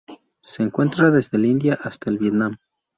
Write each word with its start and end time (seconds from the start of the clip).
Se 0.41 0.63
encuentra 0.63 1.11
desde 1.11 1.37
el 1.37 1.45
India 1.45 1.77
hasta 1.79 2.09
el 2.09 2.17
Vietnam. 2.17 2.57